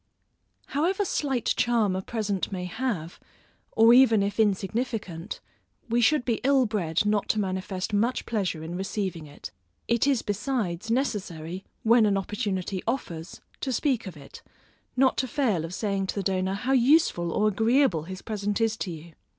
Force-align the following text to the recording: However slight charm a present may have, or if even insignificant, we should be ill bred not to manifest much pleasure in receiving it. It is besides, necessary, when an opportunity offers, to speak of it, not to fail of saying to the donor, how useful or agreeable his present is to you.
However 0.69 1.05
slight 1.05 1.45
charm 1.45 1.95
a 1.95 2.01
present 2.01 2.51
may 2.51 2.65
have, 2.65 3.19
or 3.73 3.93
if 3.93 3.97
even 4.01 4.23
insignificant, 4.23 5.39
we 5.89 6.01
should 6.01 6.25
be 6.25 6.41
ill 6.43 6.65
bred 6.65 7.05
not 7.05 7.29
to 7.29 7.39
manifest 7.39 7.93
much 7.93 8.25
pleasure 8.25 8.63
in 8.63 8.73
receiving 8.73 9.27
it. 9.27 9.51
It 9.87 10.07
is 10.07 10.23
besides, 10.23 10.89
necessary, 10.89 11.65
when 11.83 12.07
an 12.07 12.17
opportunity 12.17 12.81
offers, 12.87 13.41
to 13.59 13.71
speak 13.71 14.07
of 14.07 14.17
it, 14.17 14.41
not 14.97 15.17
to 15.17 15.27
fail 15.27 15.63
of 15.63 15.71
saying 15.75 16.07
to 16.07 16.15
the 16.15 16.23
donor, 16.23 16.55
how 16.55 16.71
useful 16.73 17.31
or 17.31 17.47
agreeable 17.49 18.05
his 18.05 18.23
present 18.23 18.59
is 18.59 18.75
to 18.77 18.89
you. 18.89 19.13